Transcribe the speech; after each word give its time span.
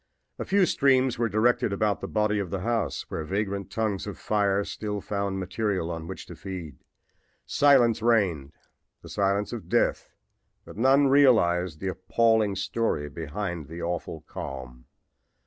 A 0.39 0.45
few 0.45 0.65
streams 0.65 1.19
were 1.19 1.29
directed 1.29 1.71
about 1.71 2.01
the 2.01 2.07
body 2.07 2.39
of 2.39 2.49
the 2.49 2.61
house, 2.61 3.05
where 3.09 3.23
vagrant 3.23 3.69
tongues 3.69 4.07
of 4.07 4.17
flame 4.17 4.65
still 4.65 4.99
found 4.99 5.37
material 5.37 5.91
on 5.91 6.07
which 6.07 6.25
to 6.25 6.35
feed. 6.35 6.79
Silence 7.45 8.01
reigned 8.01 8.51
the 9.03 9.09
silence 9.09 9.53
of 9.53 9.69
death, 9.69 10.09
but 10.65 10.75
none 10.75 11.05
realized 11.09 11.79
the 11.79 11.89
appalling 11.89 12.55
story 12.55 13.09
behind 13.11 13.67
the 13.67 13.83
awful 13.83 14.21
calm. 14.21 14.85